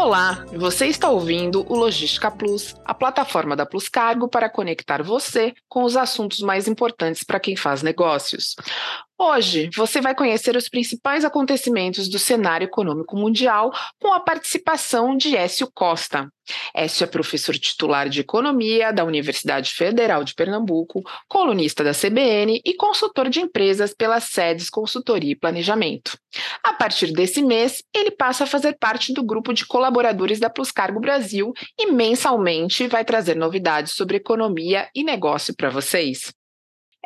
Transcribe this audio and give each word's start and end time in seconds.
Olá, 0.00 0.44
você 0.56 0.86
está 0.86 1.10
ouvindo 1.10 1.66
o 1.68 1.74
Logística 1.74 2.30
Plus, 2.30 2.76
a 2.84 2.94
plataforma 2.94 3.56
da 3.56 3.66
Plus 3.66 3.88
Cargo 3.88 4.28
para 4.28 4.48
conectar 4.48 5.02
você 5.02 5.52
com 5.68 5.82
os 5.82 5.96
assuntos 5.96 6.38
mais 6.38 6.68
importantes 6.68 7.24
para 7.24 7.40
quem 7.40 7.56
faz 7.56 7.82
negócios. 7.82 8.54
Hoje, 9.20 9.68
você 9.74 10.00
vai 10.00 10.14
conhecer 10.14 10.54
os 10.54 10.68
principais 10.68 11.24
acontecimentos 11.24 12.08
do 12.08 12.20
cenário 12.20 12.66
econômico 12.66 13.16
mundial 13.16 13.72
com 14.00 14.12
a 14.12 14.20
participação 14.20 15.16
de 15.16 15.36
Écio 15.36 15.68
Costa. 15.74 16.32
Écio 16.72 17.02
é 17.02 17.06
professor 17.08 17.58
titular 17.58 18.08
de 18.08 18.20
Economia 18.20 18.92
da 18.92 19.04
Universidade 19.04 19.74
Federal 19.74 20.22
de 20.22 20.36
Pernambuco, 20.36 21.02
colunista 21.26 21.82
da 21.82 21.92
CBN 21.92 22.62
e 22.64 22.74
consultor 22.74 23.28
de 23.28 23.40
empresas 23.40 23.92
pelas 23.92 24.22
sedes 24.22 24.70
Consultoria 24.70 25.32
e 25.32 25.36
Planejamento. 25.36 26.16
A 26.62 26.72
partir 26.72 27.12
desse 27.12 27.42
mês, 27.42 27.82
ele 27.92 28.12
passa 28.12 28.44
a 28.44 28.46
fazer 28.46 28.78
parte 28.78 29.12
do 29.12 29.24
grupo 29.24 29.52
de 29.52 29.66
colaboradores 29.66 30.38
da 30.38 30.48
Plus 30.48 30.70
Cargo 30.70 31.00
Brasil 31.00 31.52
e 31.76 31.90
mensalmente 31.90 32.86
vai 32.86 33.04
trazer 33.04 33.34
novidades 33.34 33.94
sobre 33.94 34.18
economia 34.18 34.88
e 34.94 35.02
negócio 35.02 35.52
para 35.56 35.70
vocês. 35.70 36.32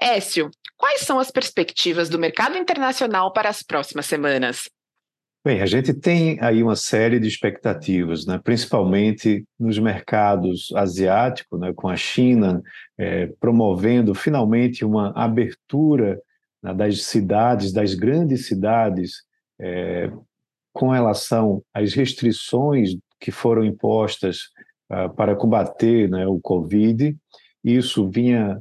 Écio, 0.02 0.50
quais 0.76 1.02
são 1.02 1.18
as 1.18 1.30
perspectivas 1.30 2.08
do 2.08 2.18
mercado 2.18 2.56
internacional 2.56 3.32
para 3.32 3.48
as 3.48 3.62
próximas 3.62 4.06
semanas? 4.06 4.68
Bem, 5.44 5.60
a 5.60 5.66
gente 5.66 5.94
tem 5.94 6.38
aí 6.40 6.62
uma 6.62 6.76
série 6.76 7.18
de 7.18 7.26
expectativas, 7.26 8.26
né? 8.26 8.40
principalmente 8.42 9.44
nos 9.58 9.78
mercados 9.78 10.72
asiáticos, 10.74 11.58
né? 11.58 11.72
com 11.74 11.88
a 11.88 11.96
China 11.96 12.62
é, 12.98 13.26
promovendo 13.40 14.14
finalmente 14.14 14.84
uma 14.84 15.12
abertura 15.16 16.20
né, 16.62 16.74
das 16.74 17.02
cidades, 17.02 17.72
das 17.72 17.94
grandes 17.94 18.46
cidades, 18.46 19.22
é, 19.60 20.10
com 20.72 20.88
relação 20.88 21.62
às 21.72 21.92
restrições 21.92 22.96
que 23.20 23.30
foram 23.30 23.64
impostas 23.64 24.48
uh, 24.90 25.14
para 25.14 25.36
combater 25.36 26.08
né, 26.08 26.26
o 26.26 26.40
Covid. 26.40 27.16
Isso 27.62 28.08
vinha 28.08 28.60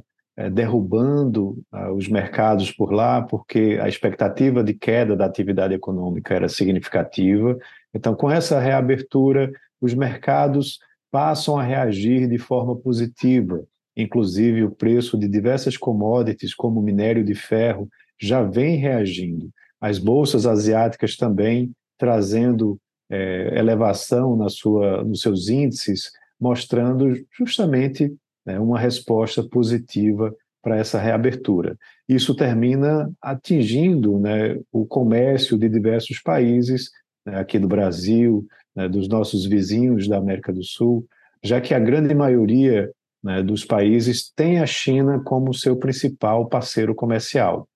derrubando 0.50 1.62
uh, 1.72 1.92
os 1.94 2.08
mercados 2.08 2.70
por 2.70 2.92
lá, 2.92 3.22
porque 3.22 3.78
a 3.82 3.88
expectativa 3.88 4.64
de 4.64 4.74
queda 4.74 5.14
da 5.14 5.26
atividade 5.26 5.74
econômica 5.74 6.34
era 6.34 6.48
significativa. 6.48 7.58
Então, 7.94 8.14
com 8.14 8.30
essa 8.30 8.58
reabertura, 8.58 9.52
os 9.80 9.94
mercados 9.94 10.78
passam 11.10 11.58
a 11.58 11.62
reagir 11.62 12.26
de 12.26 12.38
forma 12.38 12.74
positiva. 12.74 13.62
Inclusive, 13.94 14.64
o 14.64 14.70
preço 14.70 15.18
de 15.18 15.28
diversas 15.28 15.76
commodities, 15.76 16.54
como 16.54 16.80
minério 16.80 17.22
de 17.22 17.34
ferro, 17.34 17.88
já 18.18 18.42
vem 18.42 18.76
reagindo. 18.76 19.50
As 19.78 19.98
bolsas 19.98 20.46
asiáticas 20.46 21.16
também 21.16 21.72
trazendo 21.98 22.78
é, 23.10 23.58
elevação 23.58 24.34
na 24.36 24.48
sua, 24.48 25.04
nos 25.04 25.20
seus 25.20 25.48
índices, 25.48 26.10
mostrando 26.40 27.14
justamente 27.36 28.12
né, 28.44 28.58
uma 28.58 28.78
resposta 28.78 29.42
positiva 29.42 30.34
para 30.62 30.76
essa 30.76 30.98
reabertura. 30.98 31.76
Isso 32.08 32.34
termina 32.34 33.10
atingindo 33.20 34.18
né, 34.18 34.58
o 34.70 34.86
comércio 34.86 35.58
de 35.58 35.68
diversos 35.68 36.20
países, 36.20 36.90
né, 37.26 37.38
aqui 37.40 37.58
do 37.58 37.68
Brasil, 37.68 38.46
né, 38.74 38.88
dos 38.88 39.08
nossos 39.08 39.44
vizinhos 39.44 40.08
da 40.08 40.18
América 40.18 40.52
do 40.52 40.62
Sul, 40.62 41.06
já 41.42 41.60
que 41.60 41.74
a 41.74 41.80
grande 41.80 42.14
maioria 42.14 42.90
né, 43.22 43.42
dos 43.42 43.64
países 43.64 44.32
tem 44.34 44.60
a 44.60 44.66
China 44.66 45.20
como 45.24 45.54
seu 45.54 45.76
principal 45.76 46.48
parceiro 46.48 46.94
comercial. 46.94 47.68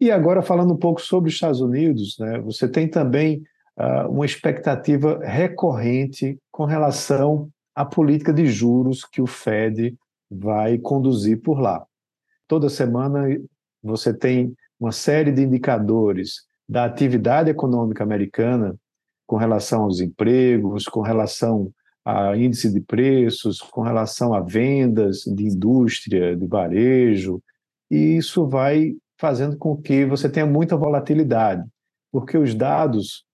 E 0.00 0.10
agora, 0.10 0.42
falando 0.42 0.74
um 0.74 0.78
pouco 0.78 1.00
sobre 1.00 1.28
os 1.28 1.34
Estados 1.34 1.60
Unidos, 1.60 2.16
né, 2.18 2.38
você 2.40 2.68
tem 2.68 2.88
também 2.88 3.42
uh, 3.78 4.10
uma 4.10 4.26
expectativa 4.26 5.20
recorrente 5.22 6.38
com 6.50 6.64
relação 6.64 7.48
a 7.74 7.84
política 7.84 8.32
de 8.32 8.46
juros 8.46 9.04
que 9.04 9.20
o 9.20 9.26
Fed 9.26 9.96
vai 10.30 10.78
conduzir 10.78 11.40
por 11.40 11.60
lá. 11.60 11.84
Toda 12.46 12.68
semana 12.68 13.26
você 13.82 14.12
tem 14.12 14.54
uma 14.78 14.92
série 14.92 15.32
de 15.32 15.42
indicadores 15.42 16.46
da 16.68 16.84
atividade 16.84 17.50
econômica 17.50 18.02
americana 18.02 18.74
com 19.26 19.36
relação 19.36 19.84
aos 19.84 20.00
empregos, 20.00 20.84
com 20.84 21.00
relação 21.00 21.72
a 22.04 22.36
índice 22.36 22.72
de 22.72 22.80
preços, 22.80 23.60
com 23.60 23.80
relação 23.82 24.34
a 24.34 24.40
vendas 24.40 25.20
de 25.20 25.46
indústria, 25.46 26.36
de 26.36 26.46
varejo, 26.46 27.40
e 27.90 28.16
isso 28.16 28.46
vai 28.48 28.94
fazendo 29.18 29.56
com 29.56 29.76
que 29.76 30.04
você 30.04 30.28
tenha 30.28 30.46
muita 30.46 30.76
volatilidade, 30.76 31.62
porque 32.10 32.36
os 32.36 32.54
dados 32.54 33.24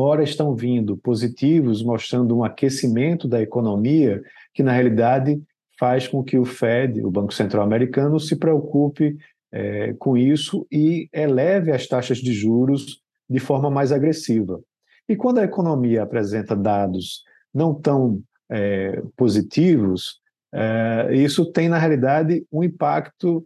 ora 0.00 0.22
estão 0.22 0.54
vindo 0.54 0.96
positivos, 0.96 1.82
mostrando 1.82 2.36
um 2.36 2.44
aquecimento 2.44 3.28
da 3.28 3.40
economia, 3.40 4.22
que 4.52 4.62
na 4.62 4.72
realidade 4.72 5.40
faz 5.78 6.08
com 6.08 6.22
que 6.22 6.38
o 6.38 6.44
Fed, 6.44 7.04
o 7.04 7.10
Banco 7.10 7.32
Central 7.32 7.62
Americano, 7.62 8.18
se 8.18 8.36
preocupe 8.36 9.16
é, 9.52 9.92
com 9.94 10.16
isso 10.16 10.66
e 10.70 11.08
eleve 11.12 11.70
as 11.70 11.86
taxas 11.86 12.18
de 12.18 12.32
juros 12.32 13.00
de 13.28 13.38
forma 13.38 13.70
mais 13.70 13.92
agressiva. 13.92 14.60
E 15.08 15.16
quando 15.16 15.38
a 15.38 15.44
economia 15.44 16.02
apresenta 16.02 16.56
dados 16.56 17.22
não 17.52 17.74
tão 17.74 18.22
é, 18.50 19.02
positivos, 19.16 20.20
é, 20.52 21.08
isso 21.12 21.46
tem, 21.46 21.68
na 21.68 21.78
realidade, 21.78 22.44
um 22.50 22.62
impacto 22.62 23.44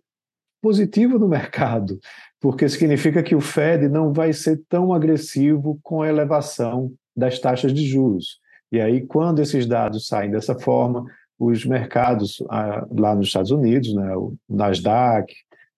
positivo 0.61 1.19
no 1.19 1.29
mercado, 1.29 1.99
porque 2.41 2.69
significa 2.69 3.23
que 3.23 3.35
o 3.35 3.41
Fed 3.41 3.89
não 3.89 4.13
vai 4.13 4.33
ser 4.33 4.61
tão 4.69 4.93
agressivo 4.93 5.79
com 5.83 6.03
a 6.03 6.09
elevação 6.09 6.93
das 7.17 7.39
taxas 7.39 7.75
de 7.75 7.85
juros. 7.87 8.39
E 8.71 8.81
aí, 8.81 9.05
quando 9.05 9.41
esses 9.41 9.67
dados 9.67 10.07
saem 10.07 10.31
dessa 10.31 10.59
forma, 10.59 11.05
os 11.39 11.65
mercados 11.65 12.43
ah, 12.51 12.87
lá 12.91 13.15
nos 13.15 13.29
Estados 13.29 13.51
Unidos, 13.51 13.95
né, 13.95 14.17
o 14.17 14.37
Nasdaq 14.49 15.33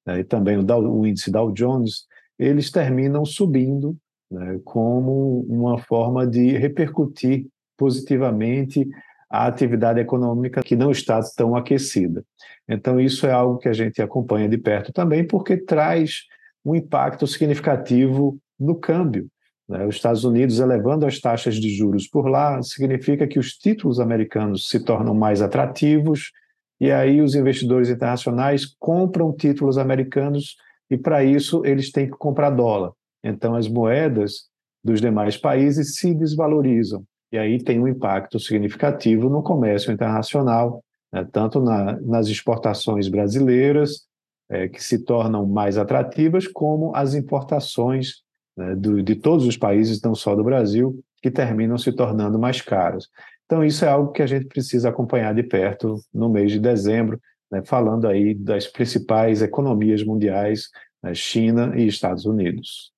né, 0.07 0.21
e 0.21 0.25
também 0.25 0.57
o, 0.57 0.63
Dow, 0.63 0.83
o, 0.83 1.07
índice 1.07 1.31
Dow 1.31 1.53
Jones, 1.53 2.07
eles 2.39 2.71
terminam 2.71 3.25
subindo 3.25 3.97
né, 4.31 4.59
como 4.65 5.45
uma 5.49 5.79
forma 5.79 6.27
de 6.27 6.57
repercutir 6.57 7.47
positivamente 7.77 8.87
a 9.29 9.47
atividade 9.47 10.01
econômica 10.01 10.63
que 10.63 10.75
não 10.75 10.91
está 10.91 11.21
tão 11.37 11.55
aquecida. 11.55 12.25
Então, 12.69 12.99
isso 12.99 13.27
é 13.27 13.33
algo 13.33 13.59
que 13.59 13.69
a 13.69 13.73
gente 13.73 14.03
acompanha 14.03 14.49
de 14.49 14.59
perto 14.59 14.93
também, 14.93 15.25
porque 15.25 15.57
traz 15.57 16.23
um 16.65 16.75
impacto 16.75 17.27
significativo 17.27 18.39
no 18.59 18.75
câmbio. 18.75 19.29
Né? 19.69 19.87
Os 19.87 19.97
Estados 19.97 20.25
Unidos 20.25 20.59
elevando 20.59 21.07
as 21.07 21.19
taxas 21.21 21.55
de 21.55 21.71
juros 21.71 22.07
por 22.09 22.29
lá 22.29 22.61
significa 22.63 23.27
que 23.27 23.39
os 23.39 23.53
títulos 23.53 24.01
americanos 24.01 24.69
se 24.69 24.81
tornam 24.81 25.15
mais 25.15 25.41
atrativos 25.41 26.33
e 26.81 26.91
aí 26.91 27.21
os 27.21 27.35
investidores 27.35 27.89
internacionais 27.89 28.67
compram 28.79 29.33
títulos 29.33 29.79
americanos 29.79 30.57
e 30.91 30.99
para 30.99 31.23
isso 31.23 31.65
eles 31.65 31.93
têm 31.93 32.07
que 32.07 32.17
comprar 32.17 32.51
dólar. 32.51 32.93
Então 33.23 33.55
as 33.55 33.69
moedas 33.69 34.49
dos 34.83 35.01
demais 35.01 35.37
países 35.37 35.97
se 35.97 36.15
desvalorizam 36.15 37.05
e 37.33 37.39
aí 37.39 37.63
tem 37.63 37.79
um 37.79 37.87
impacto 37.87 38.41
significativo 38.41 39.29
no 39.29 39.43
comércio 39.43 39.93
internacional, 39.93 40.83
né? 41.13 41.27
tanto 41.31 41.61
na, 41.61 41.99
nas 42.01 42.27
exportações 42.27 43.09
brasileiras 43.09 44.10
é, 44.51 44.69
que 44.69 44.83
se 44.83 45.05
tornam 45.05 45.47
mais 45.47 45.79
atrativas, 45.79 46.47
como 46.49 46.95
as 46.95 47.15
importações 47.15 48.23
né, 48.57 48.75
do, 48.75 49.01
de 49.01 49.15
todos 49.15 49.47
os 49.47 49.57
países, 49.57 50.03
não 50.03 50.15
só 50.15 50.35
do 50.35 50.43
Brasil, 50.43 51.01
que 51.23 51.31
terminam 51.31 51.79
se 51.79 51.93
tornando 51.93 52.39
mais 52.39 52.61
caros. 52.61 53.09
Então, 53.47 53.65
isso 53.65 53.85
é 53.85 53.89
algo 53.89 54.13
que 54.13 54.23
a 54.23 54.27
gente 54.27 54.47
precisa 54.47 54.89
acompanhar 54.89 55.35
de 55.35 55.43
perto 55.43 56.01
no 56.13 56.29
mês 56.29 56.51
de 56.51 56.59
dezembro, 56.59 57.21
né, 57.51 57.63
falando 57.65 58.09
aí 58.09 58.35
das 58.35 58.67
principais 58.67 59.41
economias 59.41 60.03
mundiais, 60.03 60.69
né, 61.03 61.15
China 61.15 61.73
e 61.77 61.87
Estados 61.87 62.27
Unidos. 62.27 62.93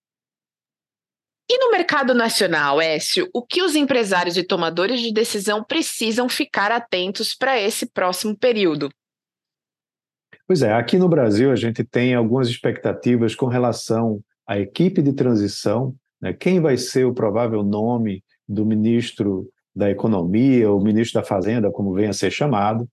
E 1.51 1.59
no 1.59 1.71
mercado 1.71 2.15
nacional, 2.15 2.81
Écio, 2.81 3.29
o 3.35 3.45
que 3.45 3.63
os 3.63 3.77
empresários 3.77 4.39
e 4.39 4.43
tomadores 4.43 5.01
de 5.01 5.13
decisão 5.13 5.63
precisam 5.63 6.27
ficar 6.27 6.73
atentos 6.73 7.35
para 7.35 7.61
esse 7.61 7.85
próximo 7.85 8.35
período? 8.35 8.89
Pois 10.53 10.61
é, 10.61 10.75
aqui 10.75 10.99
no 10.99 11.09
Brasil 11.09 11.51
a 11.51 11.57
gente 11.57 11.83
tem 11.83 12.15
algumas 12.15 12.47
expectativas 12.47 13.35
com 13.35 13.47
relação 13.47 14.21
a 14.47 14.59
equipe 14.59 15.01
de 15.01 15.15
transição, 15.15 15.95
né, 16.21 16.35
quem 16.35 16.61
vai 16.61 16.77
ser 16.77 17.07
o 17.07 17.15
provável 17.15 17.63
nome 17.63 18.23
do 18.47 18.67
ministro 18.67 19.49
da 19.75 19.91
Economia, 19.91 20.71
ou 20.71 20.79
ministro 20.79 21.23
da 21.23 21.27
Fazenda, 21.27 21.71
como 21.71 21.95
venha 21.95 22.11
a 22.11 22.13
ser 22.13 22.31
chamado. 22.31 22.87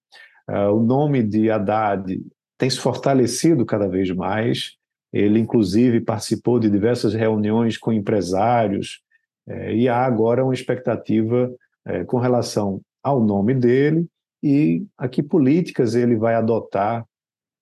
Uh, 0.50 0.74
o 0.74 0.80
nome 0.80 1.22
de 1.22 1.52
Haddad 1.52 2.22
tem 2.58 2.70
se 2.70 2.80
fortalecido 2.80 3.66
cada 3.66 3.90
vez 3.90 4.10
mais. 4.10 4.78
Ele, 5.12 5.38
inclusive, 5.38 6.00
participou 6.00 6.62
de 6.62 6.70
diversas 6.70 7.14
reuniões 7.14 7.78
com 7.78 7.92
empresários, 7.92 9.02
eh, 9.50 9.76
e 9.76 9.90
há 9.90 10.06
agora 10.06 10.46
uma 10.46 10.54
expectativa 10.54 11.54
eh, 11.86 12.06
com 12.06 12.20
relação 12.20 12.80
ao 13.04 13.22
nome 13.22 13.54
dele 13.54 14.08
e 14.42 14.86
a 14.98 15.10
que 15.10 15.22
políticas 15.22 15.94
ele 15.94 16.16
vai 16.16 16.36
adotar, 16.36 17.06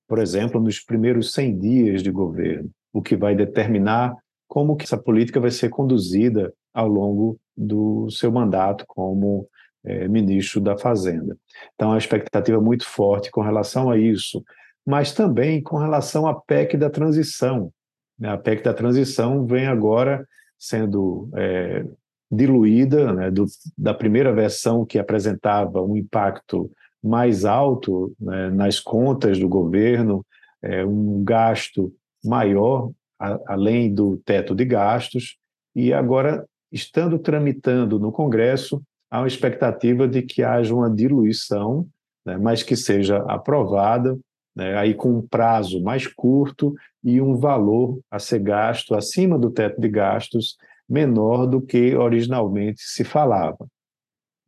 por 0.07 0.19
exemplo, 0.19 0.61
nos 0.61 0.79
primeiros 0.79 1.33
100 1.33 1.59
dias 1.59 2.03
de 2.03 2.11
governo 2.11 2.69
o 2.93 3.01
que 3.01 3.15
vai 3.15 3.35
determinar 3.35 4.15
como 4.47 4.75
que 4.75 4.85
essa 4.85 4.97
política 4.97 5.39
vai 5.39 5.51
ser 5.51 5.69
conduzida 5.69 6.53
ao 6.73 6.87
longo 6.87 7.39
do 7.55 8.09
seu 8.09 8.31
mandato 8.31 8.85
como 8.87 9.47
é, 9.83 10.07
ministro 10.07 10.59
da 10.61 10.77
Fazenda. 10.77 11.37
Então, 11.75 11.91
a 11.91 11.97
expectativa 11.97 12.57
é 12.57 12.61
muito 12.61 12.85
forte 12.85 13.29
com 13.29 13.41
relação 13.41 13.89
a 13.89 13.97
isso, 13.97 14.43
mas 14.85 15.11
também 15.11 15.61
com 15.61 15.77
relação 15.77 16.27
à 16.27 16.33
PEC 16.33 16.77
da 16.77 16.89
transição. 16.89 17.71
Né? 18.17 18.29
A 18.29 18.37
PEC 18.37 18.63
da 18.63 18.73
transição 18.73 19.45
vem 19.45 19.67
agora 19.67 20.27
sendo 20.57 21.29
é, 21.35 21.85
diluída 22.31 23.13
né, 23.13 23.31
do, 23.31 23.45
da 23.77 23.93
primeira 23.93 24.33
versão 24.33 24.85
que 24.85 24.99
apresentava 24.99 25.81
um 25.81 25.95
impacto 25.95 26.71
mais 27.07 27.45
alto 27.45 28.13
né, 28.19 28.49
nas 28.49 28.79
contas 28.79 29.39
do 29.39 29.47
governo, 29.47 30.25
é, 30.61 30.85
um 30.85 31.23
gasto 31.23 31.93
maior, 32.23 32.91
a, 33.19 33.39
além 33.47 33.93
do 33.93 34.17
teto 34.17 34.53
de 34.53 34.65
gastos, 34.65 35.37
e 35.75 35.93
agora, 35.93 36.45
estando 36.71 37.19
tramitando 37.19 37.99
no 37.99 38.11
Congresso, 38.11 38.81
há 39.09 39.19
uma 39.19 39.27
expectativa 39.27 40.07
de 40.07 40.21
que 40.21 40.43
haja 40.43 40.73
uma 40.73 40.89
diluição, 40.89 41.87
né, 42.25 42.37
mas 42.37 42.63
que 42.63 42.75
seja 42.75 43.17
aprovada, 43.27 44.17
né, 44.55 44.75
aí 44.75 44.93
com 44.93 45.17
um 45.17 45.21
prazo 45.21 45.81
mais 45.81 46.07
curto 46.07 46.73
e 47.03 47.21
um 47.21 47.35
valor 47.35 47.99
a 48.09 48.19
ser 48.19 48.39
gasto 48.39 48.95
acima 48.95 49.37
do 49.37 49.51
teto 49.51 49.79
de 49.79 49.87
gastos 49.87 50.57
menor 50.89 51.45
do 51.45 51.61
que 51.61 51.95
originalmente 51.95 52.81
se 52.81 53.03
falava. 53.03 53.67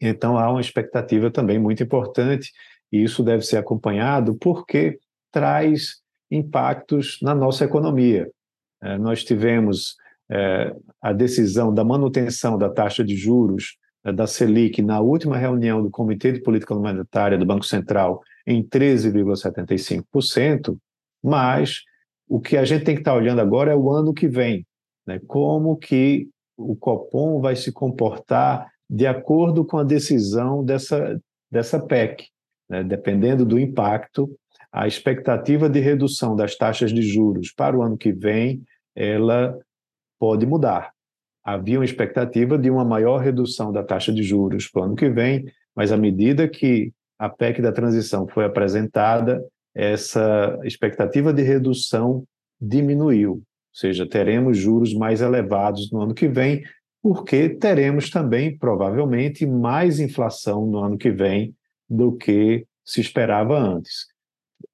Então 0.01 0.37
há 0.37 0.49
uma 0.49 0.61
expectativa 0.61 1.29
também 1.29 1.59
muito 1.59 1.83
importante, 1.83 2.51
e 2.91 3.03
isso 3.03 3.23
deve 3.23 3.43
ser 3.43 3.57
acompanhado 3.57 4.35
porque 4.35 4.97
traz 5.31 5.97
impactos 6.31 7.19
na 7.21 7.35
nossa 7.35 7.65
economia. 7.65 8.29
É, 8.81 8.97
nós 8.97 9.23
tivemos 9.23 9.95
é, 10.29 10.73
a 11.01 11.11
decisão 11.11 11.73
da 11.73 11.83
manutenção 11.83 12.57
da 12.57 12.69
taxa 12.69 13.03
de 13.03 13.15
juros 13.15 13.77
é, 14.03 14.13
da 14.13 14.27
Selic 14.27 14.81
na 14.81 15.01
última 15.01 15.37
reunião 15.37 15.83
do 15.83 15.89
Comitê 15.89 16.31
de 16.31 16.41
Política 16.41 16.75
Monetária 16.75 17.37
do 17.37 17.45
Banco 17.45 17.65
Central 17.65 18.21
em 18.45 18.63
13,75%, 18.63 20.77
mas 21.23 21.81
o 22.27 22.39
que 22.39 22.57
a 22.57 22.63
gente 22.63 22.85
tem 22.85 22.95
que 22.95 23.01
estar 23.01 23.13
olhando 23.13 23.41
agora 23.41 23.71
é 23.71 23.75
o 23.75 23.91
ano 23.91 24.13
que 24.13 24.27
vem, 24.27 24.65
né? 25.05 25.19
como 25.27 25.75
que 25.75 26.29
o 26.55 26.75
Copom 26.75 27.41
vai 27.41 27.55
se 27.55 27.71
comportar 27.71 28.71
de 28.89 29.05
acordo 29.05 29.63
com 29.63 29.77
a 29.77 29.83
decisão 29.83 30.63
dessa, 30.63 31.19
dessa 31.51 31.79
PEC. 31.79 32.27
Né? 32.69 32.83
Dependendo 32.83 33.45
do 33.45 33.59
impacto, 33.59 34.29
a 34.71 34.87
expectativa 34.87 35.69
de 35.69 35.79
redução 35.79 36.35
das 36.35 36.55
taxas 36.55 36.91
de 36.91 37.01
juros 37.01 37.51
para 37.51 37.77
o 37.77 37.81
ano 37.81 37.97
que 37.97 38.11
vem, 38.11 38.63
ela 38.95 39.57
pode 40.19 40.45
mudar. 40.45 40.91
Havia 41.43 41.79
uma 41.79 41.85
expectativa 41.85 42.57
de 42.57 42.69
uma 42.69 42.85
maior 42.85 43.17
redução 43.17 43.71
da 43.71 43.83
taxa 43.83 44.11
de 44.11 44.21
juros 44.21 44.67
para 44.67 44.81
o 44.81 44.85
ano 44.85 44.95
que 44.95 45.09
vem, 45.09 45.45
mas 45.75 45.91
à 45.91 45.97
medida 45.97 46.47
que 46.47 46.91
a 47.17 47.29
PEC 47.29 47.61
da 47.61 47.71
transição 47.71 48.27
foi 48.27 48.45
apresentada, 48.45 49.43
essa 49.73 50.59
expectativa 50.63 51.33
de 51.33 51.41
redução 51.41 52.23
diminuiu, 52.59 53.31
ou 53.31 53.43
seja, 53.73 54.07
teremos 54.07 54.57
juros 54.57 54.93
mais 54.93 55.21
elevados 55.21 55.91
no 55.91 56.01
ano 56.01 56.13
que 56.13 56.27
vem, 56.27 56.63
porque 57.01 57.49
teremos 57.49 58.09
também, 58.09 58.57
provavelmente, 58.57 59.45
mais 59.45 59.99
inflação 59.99 60.65
no 60.65 60.79
ano 60.79 60.97
que 60.97 61.11
vem 61.11 61.55
do 61.89 62.11
que 62.13 62.65
se 62.83 62.99
esperava 62.99 63.57
antes. 63.57 64.07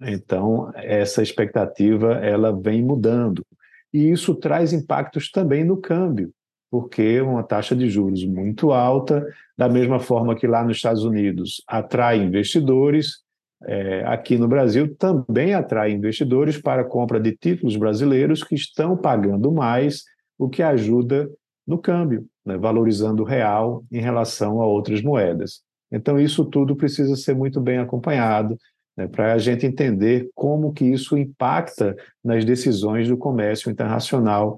Então, 0.02 0.72
essa 0.76 1.22
expectativa 1.22 2.14
ela 2.16 2.52
vem 2.52 2.84
mudando. 2.84 3.46
E 3.94 4.10
isso 4.10 4.36
traz 4.36 4.74
impactos 4.74 5.30
também 5.32 5.64
no 5.64 5.78
câmbio, 5.78 6.32
porque 6.70 7.22
uma 7.22 7.44
taxa 7.44 7.76
de 7.76 7.90
juros 7.90 8.26
muito 8.26 8.72
alta, 8.72 9.26
da 9.58 9.70
mesma 9.70 10.00
forma 10.00 10.36
que 10.36 10.48
lá 10.48 10.64
nos 10.64 10.78
Estados 10.78 11.04
Unidos 11.04 11.64
atrai 11.68 12.18
investidores, 12.18 13.24
é, 13.64 14.04
aqui 14.06 14.38
no 14.38 14.48
Brasil 14.48 14.94
também 14.96 15.54
atrai 15.54 15.92
investidores 15.92 16.58
para 16.58 16.84
compra 16.84 17.20
de 17.20 17.36
títulos 17.36 17.78
brasileiros 17.78 18.44
que 18.44 18.56
estão 18.56 18.98
pagando 18.98 19.52
mais, 19.52 20.04
o 20.38 20.50
que 20.50 20.62
ajuda 20.62 21.30
no 21.66 21.78
câmbio, 21.78 22.28
né, 22.46 22.58
valorizando 22.58 23.24
o 23.24 23.26
real 23.26 23.84
em 23.92 24.00
relação 24.00 24.62
a 24.62 24.66
outras 24.66 25.02
moedas. 25.02 25.62
Então, 25.92 26.20
isso 26.20 26.46
tudo 26.46 26.76
precisa 26.76 27.16
ser 27.16 27.36
muito 27.36 27.60
bem 27.62 27.78
acompanhado 27.78 28.58
né, 28.98 29.08
para 29.08 29.34
a 29.34 29.38
gente 29.38 29.66
entender 29.66 30.30
como 30.34 30.74
que 30.74 30.86
isso 30.86 31.18
impacta 31.18 31.96
nas 32.24 32.46
decisões 32.46 33.08
do 33.08 33.18
comércio 33.18 33.72
internacional, 33.72 34.58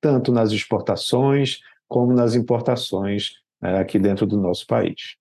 tanto 0.00 0.32
nas 0.32 0.52
exportações 0.52 1.60
como 1.88 2.12
nas 2.12 2.34
importações 2.34 3.32
né, 3.60 3.78
aqui 3.78 3.98
dentro 3.98 4.26
do 4.26 4.36
nosso 4.36 4.66
país. 4.66 5.16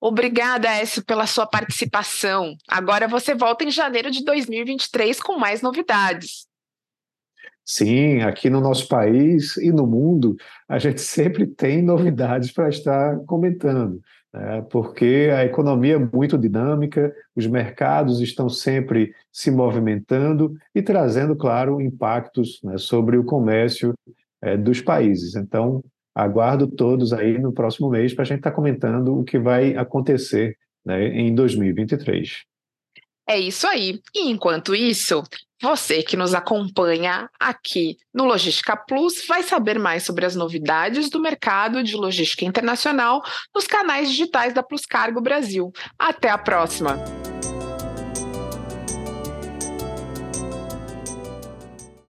Obrigada, 0.00 0.68
Écio, 0.68 1.02
pela 1.02 1.26
sua 1.26 1.46
participação. 1.46 2.54
Agora 2.68 3.08
você 3.08 3.34
volta 3.34 3.64
em 3.64 3.70
janeiro 3.70 4.10
de 4.10 4.22
2023 4.22 5.18
com 5.18 5.38
mais 5.38 5.62
novidades. 5.62 6.46
Sim, 7.64 8.20
aqui 8.20 8.50
no 8.50 8.60
nosso 8.60 8.86
país 8.88 9.56
e 9.56 9.72
no 9.72 9.86
mundo, 9.86 10.36
a 10.68 10.78
gente 10.78 11.00
sempre 11.02 11.46
tem 11.46 11.82
novidades 11.82 12.52
para 12.52 12.68
estar 12.68 13.18
comentando, 13.26 14.00
né? 14.32 14.62
porque 14.70 15.30
a 15.34 15.44
economia 15.44 15.94
é 15.94 15.98
muito 15.98 16.36
dinâmica, 16.36 17.14
os 17.34 17.46
mercados 17.46 18.20
estão 18.20 18.48
sempre 18.48 19.14
se 19.32 19.50
movimentando 19.50 20.54
e 20.74 20.82
trazendo, 20.82 21.34
claro, 21.34 21.80
impactos 21.80 22.60
né, 22.62 22.76
sobre 22.76 23.16
o 23.16 23.24
comércio 23.24 23.94
é, 24.42 24.56
dos 24.56 24.82
países. 24.82 25.34
Então, 25.34 25.82
aguardo 26.14 26.66
todos 26.66 27.12
aí 27.12 27.38
no 27.38 27.52
próximo 27.52 27.88
mês 27.88 28.12
para 28.12 28.22
a 28.22 28.26
gente 28.26 28.38
estar 28.38 28.50
tá 28.50 28.56
comentando 28.56 29.18
o 29.18 29.24
que 29.24 29.38
vai 29.38 29.74
acontecer 29.74 30.56
né, 30.84 31.08
em 31.08 31.34
2023. 31.34 32.44
É 33.26 33.38
isso 33.38 33.66
aí. 33.66 34.00
E 34.14 34.30
enquanto 34.30 34.74
isso, 34.74 35.22
você 35.62 36.02
que 36.02 36.16
nos 36.16 36.34
acompanha 36.34 37.30
aqui 37.40 37.96
no 38.12 38.24
Logística 38.24 38.76
Plus 38.76 39.26
vai 39.26 39.42
saber 39.42 39.78
mais 39.78 40.02
sobre 40.02 40.26
as 40.26 40.36
novidades 40.36 41.08
do 41.08 41.20
mercado 41.20 41.82
de 41.82 41.96
logística 41.96 42.44
internacional 42.44 43.22
nos 43.54 43.66
canais 43.66 44.10
digitais 44.10 44.52
da 44.52 44.62
Plus 44.62 44.84
Cargo 44.84 45.22
Brasil. 45.22 45.72
Até 45.98 46.28
a 46.28 46.36
próxima! 46.36 47.33